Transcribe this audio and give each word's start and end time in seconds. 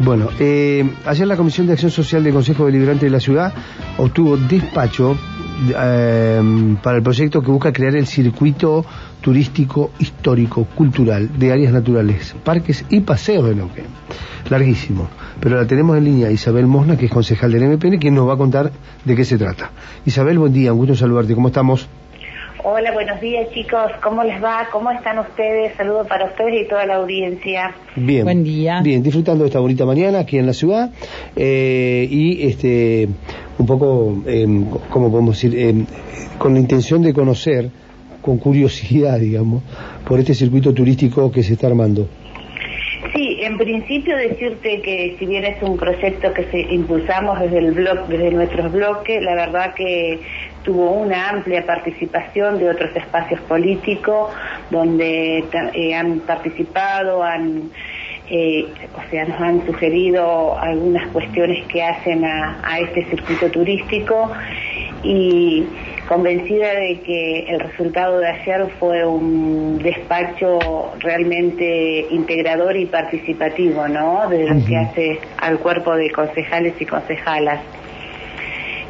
Bueno, 0.00 0.28
eh, 0.38 0.88
ayer 1.04 1.26
la 1.26 1.36
Comisión 1.36 1.66
de 1.66 1.74
Acción 1.74 1.90
Social 1.90 2.22
del 2.22 2.32
Consejo 2.32 2.66
Deliberante 2.66 3.06
de 3.06 3.10
la 3.10 3.20
Ciudad 3.20 3.52
obtuvo 3.98 4.36
despacho 4.36 5.16
eh, 5.76 6.76
para 6.82 6.98
el 6.98 7.02
proyecto 7.02 7.42
que 7.42 7.50
busca 7.50 7.72
crear 7.72 7.96
el 7.96 8.06
circuito 8.06 8.84
turístico 9.20 9.90
histórico 9.98 10.64
cultural 10.64 11.38
de 11.38 11.52
áreas 11.52 11.72
naturales, 11.72 12.36
parques 12.44 12.84
y 12.90 13.00
paseos 13.00 13.48
de 13.48 13.54
Neuquén. 13.54 13.86
Larguísimo. 14.50 15.08
Pero 15.40 15.56
la 15.56 15.66
tenemos 15.66 15.96
en 15.96 16.04
línea 16.04 16.30
Isabel 16.30 16.66
Mosna, 16.66 16.96
que 16.96 17.06
es 17.06 17.10
concejal 17.10 17.50
del 17.50 17.68
MPN, 17.68 17.98
quien 17.98 18.14
nos 18.14 18.28
va 18.28 18.34
a 18.34 18.36
contar 18.36 18.70
de 19.04 19.16
qué 19.16 19.24
se 19.24 19.36
trata. 19.36 19.72
Isabel, 20.04 20.38
buen 20.38 20.52
día, 20.52 20.72
un 20.72 20.78
gusto 20.78 20.94
saludarte. 20.94 21.34
¿Cómo 21.34 21.48
estamos? 21.48 21.88
Hola, 22.68 22.90
buenos 22.90 23.20
días 23.20 23.48
chicos. 23.54 23.92
¿Cómo 24.02 24.24
les 24.24 24.42
va? 24.42 24.66
¿Cómo 24.72 24.90
están 24.90 25.20
ustedes? 25.20 25.76
Saludos 25.76 26.08
para 26.08 26.24
ustedes 26.24 26.66
y 26.66 26.68
toda 26.68 26.84
la 26.84 26.96
audiencia. 26.96 27.72
Bien. 27.94 28.24
Buen 28.24 28.42
día. 28.42 28.80
Bien, 28.82 29.04
disfrutando 29.04 29.44
de 29.44 29.50
esta 29.50 29.60
bonita 29.60 29.86
mañana 29.86 30.18
aquí 30.18 30.36
en 30.36 30.46
la 30.46 30.52
ciudad 30.52 30.90
eh, 31.36 32.08
y 32.10 32.44
este 32.44 33.08
un 33.56 33.66
poco, 33.66 34.20
eh, 34.26 34.44
¿cómo 34.90 35.12
podemos 35.12 35.40
decir? 35.40 35.56
Eh, 35.56 35.84
con 36.38 36.54
la 36.54 36.58
intención 36.58 37.02
de 37.02 37.14
conocer, 37.14 37.70
con 38.20 38.38
curiosidad, 38.38 39.20
digamos, 39.20 39.62
por 40.04 40.18
este 40.18 40.34
circuito 40.34 40.74
turístico 40.74 41.30
que 41.30 41.44
se 41.44 41.52
está 41.52 41.68
armando. 41.68 42.08
Sí, 43.14 43.38
en 43.42 43.56
principio 43.58 44.16
decirte 44.16 44.80
que 44.82 45.14
si 45.18 45.26
bien 45.26 45.44
es 45.44 45.62
un 45.62 45.76
proyecto 45.76 46.32
que 46.34 46.44
se 46.50 46.60
impulsamos 46.74 47.38
desde 47.38 47.58
el 47.58 47.72
blog, 47.72 48.08
desde 48.08 48.32
nuestros 48.32 48.72
bloques, 48.72 49.22
la 49.22 49.36
verdad 49.36 49.72
que 49.74 50.18
tuvo 50.66 50.90
una 50.90 51.30
amplia 51.30 51.64
participación 51.64 52.58
de 52.58 52.68
otros 52.68 52.94
espacios 52.94 53.40
políticos 53.42 54.30
donde 54.68 55.44
eh, 55.72 55.94
han 55.94 56.18
participado, 56.20 57.22
han 57.22 57.70
eh, 58.28 58.66
o 58.92 59.08
sea, 59.08 59.24
nos 59.24 59.40
han 59.40 59.64
sugerido 59.64 60.58
algunas 60.58 61.06
cuestiones 61.12 61.64
que 61.68 61.84
hacen 61.84 62.24
a, 62.24 62.58
a 62.64 62.80
este 62.80 63.04
circuito 63.04 63.48
turístico 63.48 64.32
y 65.04 65.64
convencida 66.08 66.72
de 66.74 67.00
que 67.02 67.46
el 67.48 67.60
resultado 67.60 68.18
de 68.18 68.26
ayer 68.26 68.66
fue 68.80 69.06
un 69.06 69.78
despacho 69.78 70.92
realmente 70.98 72.06
integrador 72.10 72.76
y 72.76 72.86
participativo, 72.86 73.86
¿no? 73.86 74.28
De 74.28 74.48
lo 74.48 74.64
que 74.66 74.76
hace 74.76 75.20
al 75.38 75.60
cuerpo 75.60 75.94
de 75.94 76.10
concejales 76.10 76.74
y 76.80 76.86
concejalas. 76.86 77.60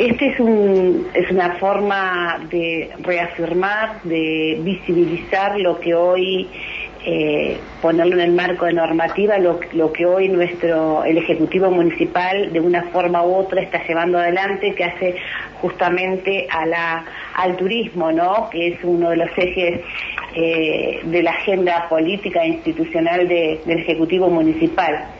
Este 0.00 0.28
es, 0.28 0.40
un, 0.40 1.08
es 1.12 1.30
una 1.30 1.56
forma 1.56 2.38
de 2.50 2.90
reafirmar, 3.00 4.00
de 4.02 4.58
visibilizar 4.62 5.60
lo 5.60 5.78
que 5.78 5.94
hoy 5.94 6.48
eh, 7.04 7.58
ponerlo 7.82 8.14
en 8.14 8.20
el 8.20 8.32
marco 8.32 8.64
de 8.64 8.72
normativa 8.72 9.36
lo, 9.36 9.60
que 9.92 10.06
hoy 10.06 10.30
nuestro 10.30 11.04
el 11.04 11.18
ejecutivo 11.18 11.70
municipal 11.70 12.50
de 12.50 12.60
una 12.60 12.84
forma 12.84 13.22
u 13.22 13.34
otra 13.34 13.60
está 13.60 13.86
llevando 13.86 14.16
adelante 14.16 14.74
que 14.74 14.84
hace 14.84 15.16
justamente 15.60 16.48
al 16.50 17.56
turismo 17.58 18.10
no 18.10 18.48
que 18.50 18.68
es 18.68 18.78
uno 18.82 19.10
de 19.10 19.16
los 19.16 19.30
ejes 19.36 19.82
eh, 20.34 21.00
de 21.04 21.22
la 21.22 21.32
agenda 21.32 21.90
política 21.90 22.42
e 22.42 22.48
institucional 22.48 23.28
de, 23.28 23.60
del 23.66 23.80
ejecutivo 23.80 24.30
municipal 24.30 25.19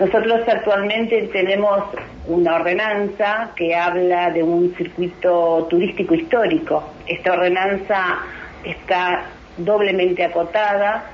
nosotros 0.00 0.40
actualmente 0.48 1.28
tenemos 1.32 1.84
una 2.26 2.56
ordenanza 2.56 3.52
que 3.54 3.76
habla 3.76 4.30
de 4.30 4.42
un 4.42 4.74
circuito 4.74 5.66
turístico 5.70 6.14
histórico. 6.14 6.82
Esta 7.06 7.32
ordenanza 7.32 8.18
está 8.64 9.24
doblemente 9.56 10.24
acotada, 10.24 11.04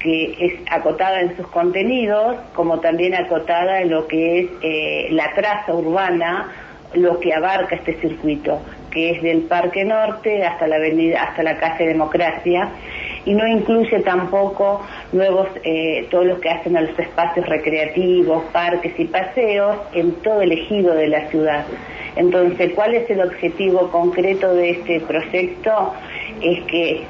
que 0.00 0.36
es 0.40 0.54
acotada 0.70 1.20
en 1.20 1.36
sus 1.36 1.46
contenidos, 1.48 2.36
como 2.54 2.80
también 2.80 3.14
acotada 3.14 3.80
en 3.80 3.90
lo 3.90 4.08
que 4.08 4.40
es 4.40 4.50
eh, 4.60 5.08
la 5.10 5.32
traza 5.34 5.72
urbana, 5.72 6.52
lo 6.94 7.20
que 7.20 7.32
abarca 7.32 7.76
este 7.76 7.94
circuito, 8.00 8.60
que 8.90 9.10
es 9.10 9.22
del 9.22 9.42
Parque 9.42 9.84
Norte 9.84 10.44
hasta 10.44 10.66
la 10.66 10.76
avenida, 10.76 11.22
hasta 11.22 11.42
la 11.44 11.56
calle 11.58 11.86
Democracia, 11.86 12.70
y 13.26 13.34
no 13.34 13.46
incluye 13.46 14.00
tampoco 14.00 14.80
nuevos, 15.12 15.48
eh, 15.64 16.06
todos 16.10 16.26
los 16.26 16.38
que 16.38 16.48
hacen 16.48 16.76
a 16.76 16.80
los 16.80 16.98
espacios 16.98 17.46
recreativos, 17.46 18.44
parques 18.52 18.98
y 18.98 19.04
paseos 19.04 19.76
en 19.92 20.12
todo 20.22 20.40
el 20.40 20.52
ejido 20.52 20.94
de 20.94 21.08
la 21.08 21.28
ciudad. 21.28 21.66
Entonces, 22.14 22.72
¿cuál 22.74 22.94
es 22.94 23.10
el 23.10 23.20
objetivo 23.20 23.90
concreto 23.90 24.54
de 24.54 24.70
este 24.70 25.00
proyecto? 25.00 25.92
Es 26.40 26.64
que 26.64 27.02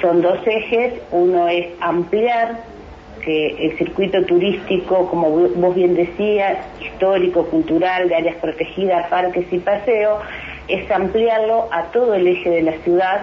son 0.00 0.22
dos 0.22 0.38
ejes, 0.46 0.94
uno 1.10 1.48
es 1.48 1.66
ampliar 1.80 2.70
que 3.20 3.66
el 3.66 3.76
circuito 3.76 4.24
turístico, 4.24 5.08
como 5.10 5.28
vos 5.30 5.74
bien 5.74 5.94
decías, 5.94 6.56
histórico, 6.80 7.44
cultural, 7.46 8.08
de 8.08 8.14
áreas 8.14 8.36
protegidas, 8.36 9.08
parques 9.08 9.52
y 9.52 9.58
paseos, 9.58 10.22
es 10.68 10.90
ampliarlo 10.90 11.68
a 11.70 11.90
todo 11.90 12.14
el 12.14 12.26
eje 12.28 12.48
de 12.48 12.62
la 12.62 12.72
ciudad, 12.78 13.22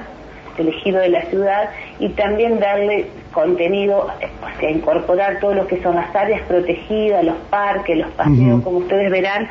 el 0.63 0.69
ejido 0.69 0.99
de 0.99 1.09
la 1.09 1.21
ciudad, 1.23 1.69
y 1.99 2.09
también 2.09 2.59
darle 2.59 3.07
contenido, 3.31 4.07
o 4.07 4.59
sea, 4.59 4.69
incorporar 4.71 5.39
todo 5.39 5.53
lo 5.53 5.67
que 5.67 5.81
son 5.81 5.95
las 5.95 6.15
áreas 6.15 6.41
protegidas, 6.47 7.23
los 7.23 7.37
parques, 7.49 7.97
los 7.97 8.11
paseos, 8.11 8.61
como 8.63 8.77
ustedes 8.79 9.11
verán, 9.11 9.49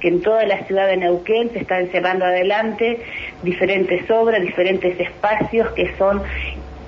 que 0.00 0.08
en 0.08 0.22
toda 0.22 0.44
la 0.44 0.64
ciudad 0.64 0.86
de 0.86 0.96
Neuquén 0.96 1.50
se 1.50 1.60
están 1.60 1.88
llevando 1.88 2.24
adelante 2.24 3.00
diferentes 3.42 4.08
obras, 4.10 4.40
diferentes 4.40 4.98
espacios 4.98 5.70
que 5.72 5.96
son 5.96 6.22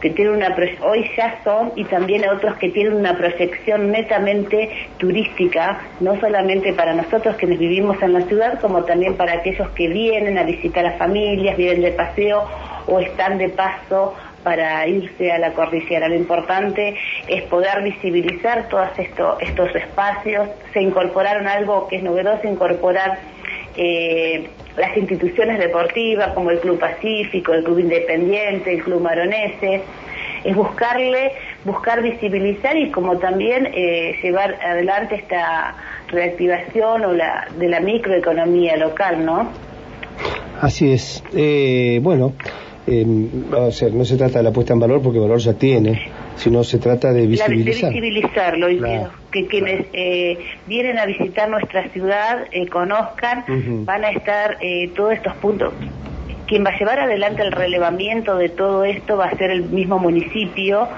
que 0.00 0.11
tienen 0.11 0.34
una 0.34 0.56
hoy 0.83 1.11
ya 1.16 1.41
son 1.44 1.72
y 1.77 1.84
también 1.84 2.28
otros 2.28 2.56
que 2.56 2.71
tienen 2.71 2.94
una 2.94 3.16
proyección 3.16 3.91
netamente 3.91 4.71
turística, 4.99 5.81
no 6.00 6.19
solamente 6.21 6.72
para 6.72 6.94
nosotros 6.94 7.37
quienes 7.37 7.59
vivimos 7.59 8.00
en 8.03 8.15
la 8.15 8.22
ciudad, 8.22 8.60
como 8.60 8.84
también 8.84 9.16
para 9.16 9.34
aquellos 9.34 9.69
que 9.71 9.89
vienen 9.89 10.39
a 10.39 10.43
visitar 10.44 10.87
a 10.87 10.93
familias, 10.93 11.56
vienen 11.56 11.83
de 11.83 11.93
paseo 11.93 12.44
o 12.87 12.99
están 13.00 13.39
de 13.39 13.50
paso 13.50 14.15
para 14.43 14.87
irse 14.87 15.31
a 15.31 15.39
la 15.39 15.53
cordillera. 15.53 16.09
Lo 16.09 16.15
importante 16.15 16.97
es 17.27 17.43
poder 17.43 17.83
visibilizar 17.83 18.69
todos 18.69 18.89
esto, 18.99 19.39
estos 19.41 19.75
espacios. 19.75 20.49
Se 20.72 20.81
incorporaron 20.81 21.47
algo 21.47 21.89
que 21.89 21.97
es 21.97 22.03
novedoso, 22.03 22.49
incorporar 22.49 23.19
eh, 23.77 24.49
las 24.76 24.97
instituciones 24.97 25.58
deportivas 25.58 26.32
como 26.34 26.50
el 26.50 26.60
Club 26.60 26.78
Pacífico, 26.78 27.53
el 27.53 27.64
Club 27.64 27.81
Independiente, 27.81 28.75
el 28.75 28.82
Club 28.82 29.00
Maronese, 29.00 29.82
es 30.44 30.56
buscarle, 30.56 31.32
buscar 31.64 32.03
visibilizar 32.03 32.76
y 32.76 32.91
como 32.91 33.19
también 33.19 33.69
eh, 33.75 34.16
llevar 34.22 34.54
adelante 34.62 35.16
esta 35.16 35.75
reactivación 36.09 37.04
o 37.04 37.12
la, 37.12 37.48
de 37.59 37.69
la 37.69 37.80
microeconomía 37.80 38.76
local, 38.76 39.25
¿no? 39.25 39.48
Así 40.60 40.92
es. 40.92 41.22
Eh, 41.34 42.00
bueno, 42.03 42.32
eh, 42.86 43.04
no 43.04 43.70
se 43.70 44.16
trata 44.16 44.38
de 44.38 44.44
la 44.44 44.53
puesta 44.53 44.72
en 44.72 44.80
valor 44.80 45.03
porque 45.03 45.19
valor 45.19 45.38
ya 45.38 45.54
tiene, 45.54 46.10
sino 46.36 46.64
se 46.64 46.78
trata 46.78 47.12
de 47.12 47.26
visibilizar. 47.26 47.91
de 47.92 48.00
visibilizarlo 48.00 48.70
y 48.70 48.80
que, 49.30 49.46
quienes 49.46 49.86
eh, 49.92 50.38
vienen 50.66 50.98
a 50.98 51.06
visitar 51.06 51.48
nuestra 51.48 51.88
ciudad 51.91 52.46
eh, 52.52 52.66
conozcan, 52.68 53.44
van 53.84 54.04
a 54.04 54.10
estar 54.10 54.58
eh, 54.60 54.91
todos 54.94 55.12
estos 55.12 55.34
puntos. 55.36 55.72
Quien 56.46 56.64
va 56.64 56.70
a 56.70 56.78
llevar 56.78 56.98
adelante 56.98 57.42
el 57.42 57.52
relevamiento 57.52 58.36
de 58.36 58.48
todo 58.48 58.84
esto 58.84 59.16
va 59.16 59.26
a 59.26 59.36
ser 59.36 59.50
el 59.50 59.62
mismo 59.62 59.98
municipio 59.98 60.88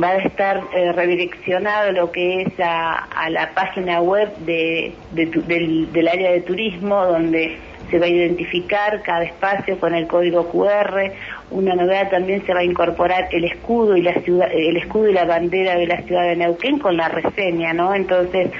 va 0.00 0.10
a 0.10 0.16
estar 0.18 0.62
redireccionado 0.94 1.90
lo 1.92 2.12
que 2.12 2.42
es 2.42 2.52
a, 2.60 3.28
la 3.28 3.52
página 3.54 4.00
web 4.00 4.34
de, 4.38 4.94
del, 5.12 5.92
del 5.92 6.08
área 6.08 6.30
de 6.30 6.40
turismo 6.42 7.04
donde 7.06 7.58
se 7.90 7.98
va 7.98 8.06
a 8.06 8.08
identificar 8.08 9.02
cada 9.02 9.24
espacio 9.24 9.78
con 9.78 9.94
el 9.94 10.06
código 10.06 10.48
QR. 10.48 11.12
Una 11.50 11.74
novedad 11.74 12.10
también 12.10 12.44
se 12.46 12.54
va 12.54 12.60
a 12.60 12.64
incorporar 12.64 13.28
el 13.32 13.44
escudo 13.44 13.96
y 13.96 14.02
la 14.02 14.14
ciudad, 14.20 14.48
el 14.52 14.76
escudo 14.76 15.08
y 15.08 15.12
la 15.12 15.24
bandera 15.24 15.76
de 15.76 15.86
la 15.86 16.02
ciudad 16.02 16.22
de 16.22 16.36
Neuquén 16.36 16.78
con 16.78 16.96
la 16.96 17.08
reseña, 17.08 17.72
¿no? 17.72 17.94
Entonces, 17.94 18.50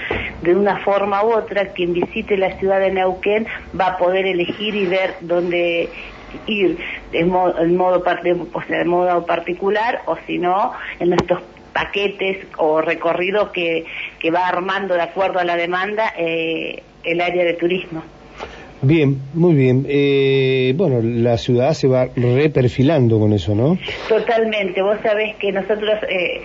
de 0.43 0.55
una 0.55 0.79
forma 0.79 1.25
u 1.25 1.33
otra, 1.33 1.67
quien 1.67 1.93
visite 1.93 2.37
la 2.37 2.59
ciudad 2.59 2.81
de 2.81 2.91
Neuquén 2.91 3.47
va 3.79 3.87
a 3.87 3.99
poder 3.99 4.27
elegir 4.27 4.75
y 4.75 4.87
ver 4.87 5.15
dónde 5.21 5.89
ir 6.47 6.79
en 7.13 7.29
modo, 7.29 7.55
modo, 7.67 8.03
modo 8.87 9.27
particular 9.27 10.03
o 10.07 10.17
si 10.27 10.39
no, 10.39 10.73
en 10.99 11.11
nuestros 11.11 11.43
paquetes 11.73 12.47
o 12.57 12.81
recorridos 12.81 13.51
que, 13.51 13.85
que 14.19 14.31
va 14.31 14.49
armando 14.49 14.95
de 14.95 15.03
acuerdo 15.03 15.39
a 15.39 15.45
la 15.45 15.57
demanda 15.57 16.13
eh, 16.17 16.83
el 17.05 17.21
área 17.21 17.45
de 17.45 17.55
turismo. 17.55 18.03
Bien, 18.83 19.19
muy 19.35 19.55
bien. 19.55 19.85
Eh, 19.89 20.73
bueno, 20.77 21.01
la 21.03 21.37
ciudad 21.37 21.73
se 21.73 21.87
va 21.87 22.09
reperfilando 22.17 23.19
con 23.19 23.33
eso, 23.33 23.55
¿no? 23.55 23.79
Totalmente. 24.09 24.81
Vos 24.81 24.97
sabés 25.03 25.37
que 25.37 25.53
nosotros, 25.53 25.99
eh, 26.09 26.41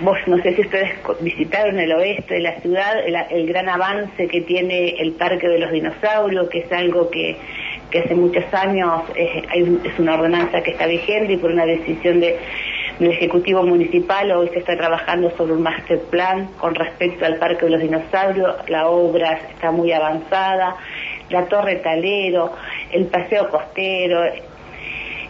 vos 0.00 0.16
no 0.28 0.40
sé 0.42 0.54
si 0.54 0.62
ustedes 0.62 0.90
visitaron 1.20 1.80
el 1.80 1.92
oeste 1.92 2.34
de 2.34 2.40
la 2.40 2.60
ciudad, 2.60 2.92
el, 3.04 3.46
gran 3.46 3.68
avance 3.68 4.28
que 4.28 4.42
tiene 4.42 4.90
el 5.00 5.12
Parque 5.12 5.48
de 5.48 5.58
los 5.58 5.72
Dinosaurios, 5.72 6.48
que 6.50 6.60
es 6.60 6.72
algo 6.72 7.10
que, 7.10 7.36
hace 7.92 8.14
muchos 8.14 8.44
años 8.54 9.02
es 9.14 9.98
una 9.98 10.14
ordenanza 10.14 10.62
que 10.62 10.70
está 10.70 10.86
vigente 10.86 11.34
y 11.34 11.36
por 11.36 11.50
una 11.50 11.66
decisión 11.66 12.20
de 12.20 12.38
el 13.00 13.10
Ejecutivo 13.10 13.62
Municipal 13.64 14.30
hoy 14.32 14.48
se 14.50 14.60
está 14.60 14.76
trabajando 14.76 15.30
sobre 15.36 15.54
un 15.54 15.62
master 15.62 16.00
plan 16.10 16.48
con 16.58 16.74
respecto 16.74 17.24
al 17.24 17.36
Parque 17.36 17.64
de 17.64 17.72
los 17.72 17.80
Dinosaurios, 17.80 18.56
la 18.68 18.86
obra 18.88 19.40
está 19.50 19.70
muy 19.70 19.92
avanzada, 19.92 20.76
la 21.32 21.46
Torre 21.46 21.76
Talero, 21.76 22.52
el 22.92 23.06
Paseo 23.06 23.48
Costero, 23.48 24.22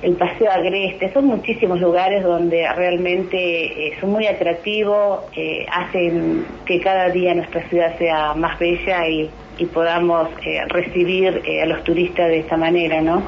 el 0.02 0.16
Paseo 0.16 0.50
Agreste, 0.50 1.12
son 1.12 1.26
muchísimos 1.26 1.80
lugares 1.80 2.24
donde 2.24 2.66
realmente 2.74 3.86
eh, 3.86 3.92
son 4.00 4.10
muy 4.10 4.26
atractivos, 4.26 5.20
eh, 5.36 5.64
hacen 5.70 6.44
que 6.66 6.80
cada 6.80 7.08
día 7.10 7.34
nuestra 7.34 7.66
ciudad 7.68 7.96
sea 7.98 8.34
más 8.34 8.58
bella 8.58 9.08
y, 9.08 9.30
podamos 9.72 10.28
eh, 10.44 10.58
recibir 10.66 11.40
a 11.62 11.66
los 11.66 11.84
turistas 11.84 12.26
de 12.26 12.40
esta 12.40 12.56
manera, 12.56 13.00
¿no? 13.00 13.22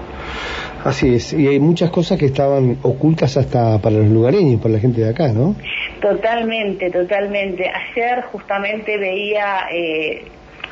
Así 0.82 1.14
es, 1.14 1.32
y 1.32 1.46
hay 1.46 1.60
muchas 1.60 1.90
cosas 1.90 2.18
que 2.18 2.26
estaban 2.26 2.76
ocultas 2.82 3.36
hasta 3.36 3.78
para 3.78 3.98
los 3.98 4.08
lugareños, 4.08 4.60
para 4.60 4.74
la 4.74 4.80
gente 4.80 5.02
de 5.02 5.10
acá, 5.10 5.28
¿no? 5.28 5.54
Totalmente, 6.00 6.90
totalmente. 6.90 7.70
Ayer 7.70 8.22
justamente 8.32 8.98
veía, 8.98 9.60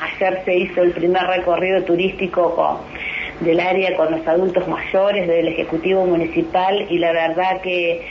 ayer 0.02 0.42
se 0.44 0.56
hizo 0.56 0.82
el 0.82 0.92
primer 0.92 1.22
recorrido 1.22 1.82
turístico 1.84 2.80
del 3.40 3.60
área 3.60 3.96
con 3.96 4.10
los 4.10 4.26
adultos 4.26 4.66
mayores 4.68 5.26
del 5.26 5.48
Ejecutivo 5.48 6.04
Municipal 6.06 6.86
y 6.88 6.98
la 6.98 7.12
verdad 7.12 7.60
que, 7.60 8.02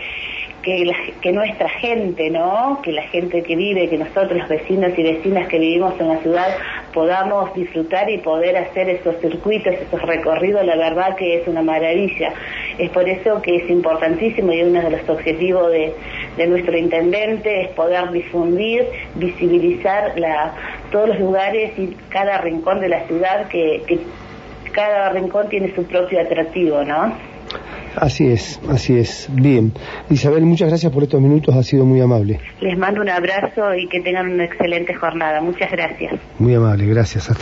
que, 0.62 1.32
nuestra 1.32 1.70
gente, 1.70 2.30
¿no? 2.30 2.80
Que 2.84 2.92
la 2.92 3.04
gente 3.04 3.42
que 3.42 3.56
vive, 3.56 3.90
que 3.90 3.98
nosotros 3.98 4.40
los 4.40 4.50
vecinos 4.50 4.92
y 4.98 5.04
vecinas 5.04 5.48
que 5.48 5.58
vivimos 5.58 6.00
en 6.00 6.08
la 6.10 6.18
ciudad 6.18 6.48
podamos 6.94 7.54
disfrutar 7.54 8.10
y 8.10 8.18
poder 8.20 8.58
hacer 8.58 8.90
esos 8.90 9.16
circuitos, 9.22 9.74
esos 9.74 10.02
recorridos, 10.02 10.66
la 10.66 10.76
verdad 10.76 11.16
que 11.16 11.42
es 11.42 11.48
una 11.48 11.62
maravilla. 11.62 12.34
Es 12.78 12.90
por 12.92 13.08
eso 13.08 13.42
que 13.42 13.56
es 13.56 13.70
importantísimo 13.70 14.52
y 14.54 14.62
uno 14.64 14.82
de 14.82 14.90
los 14.92 15.10
objetivos 15.10 15.72
de, 15.72 15.94
nuestro 16.48 16.78
intendente 16.78 17.62
es 17.62 17.70
poder 17.70 18.12
difundir, 18.12 18.86
visibilizar 19.16 20.18
la, 20.18 20.54
todos 20.92 21.10
los 21.10 21.20
lugares 21.20 21.78
y 21.78 21.96
cada 22.10 22.38
rincón 22.40 22.80
de 22.80 22.90
la 22.90 23.08
ciudad 23.08 23.48
que, 23.48 23.84
que 23.88 24.00
cada 24.72 25.10
rincón 25.10 25.50
tiene 25.50 25.74
su 25.76 25.84
propio 25.86 26.22
atractivo, 26.22 26.84
¿no? 26.84 27.14
Así 27.96 28.28
es, 28.28 28.60
así 28.70 28.98
es. 28.98 29.28
Bien. 29.32 29.74
Isabel, 30.10 30.44
muchas 30.44 30.70
gracias 30.70 30.92
por 30.94 31.04
estos 31.04 31.20
minutos, 31.20 31.54
ha 31.56 31.64
sido 31.64 31.86
muy 31.86 32.00
amable. 32.00 32.40
Les 32.62 32.78
mando 32.78 33.02
un 33.02 33.10
abrazo 33.10 33.76
y 33.76 33.88
que 33.90 34.00
tengan 34.00 34.32
una 34.32 34.46
excelente 34.46 34.94
jornada. 34.94 35.42
Muchas 35.42 35.72
gracias. 35.72 36.14
Muy 36.40 36.56
amable, 36.56 36.86
gracias. 36.86 37.30
Hasta 37.30 37.34